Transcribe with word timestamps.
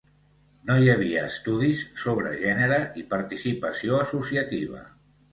No 0.67 0.75
hi 0.83 0.87
havia 0.93 1.25
estudis 1.31 1.83
sobre 2.03 2.31
gènere 2.43 2.79
i 3.01 3.03
participació 3.11 3.99
associativa. 4.07 4.81